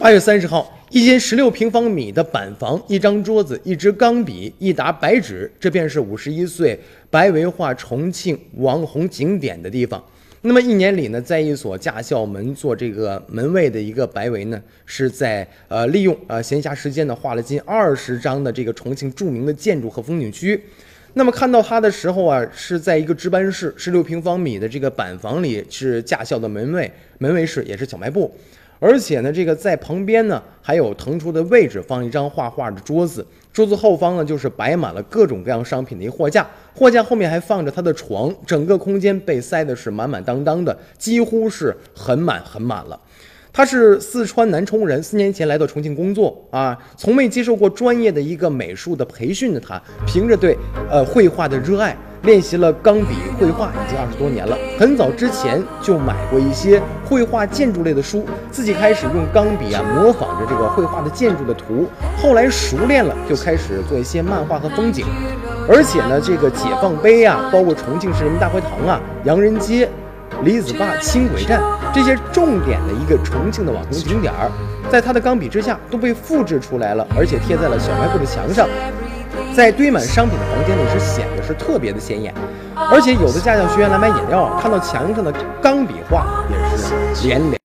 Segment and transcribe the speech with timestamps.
[0.00, 6.80] 八月三十号，一间十六平方米的板房，一张桌子，一支钢笔，一沓白纸，这便是五十一岁
[7.10, 10.02] 白维画重庆网红景点的地方。
[10.40, 20.58] 那么一年里呢，在一所驾校门做这个门卫的一个白维呢，是在呃利用呃闲暇时间呢画了近二十张的这个重庆著名的建筑和风景区。
[21.12, 28.34] 那么看到他的时候啊，是在一个值班室，十六平方米的这个板房里，是驾校的门卫，门卫室也是小卖部。
[28.80, 42.98] 而且呢，这个在旁边呢，还有腾出的位置放一张画画的桌子，桌子后方呢就是摆满了各种各样商品的一货架，货架后面还放着他的床，整个空间被塞的是满满当当的，几乎是很满很满了。
[43.52, 50.56] 他是四川南充人，四年前来到重庆工作啊，从未接受过专业的一个美术的培训的他，凭着对
[50.88, 51.94] 呃绘画的热爱。
[52.22, 61.88] 练习了钢笔绘画已经二十多年了，很早之前就买过一些绘画建筑类的书，自己开始用钢笔啊模仿着这个绘画的建筑的图，
[62.18, 65.06] 后来熟练了就开始做一些漫画和风景，
[65.66, 69.88] 而且呢，这个解放碑啊，包括重庆市人民大会堂啊、洋人街、
[70.44, 71.62] 李子坝轻轨站
[71.94, 74.50] 这些重点的一个重庆的网红景点儿，
[74.90, 78.68] 在他的钢笔之下都被复制出来了，而且贴在了小卖部的墙上。
[79.54, 82.32] 在堆满商品的房间里是显得是特别的显眼，
[82.76, 87.58] 而且有的驾校学员来买饮料，看到墙上的钢笔画也是连连。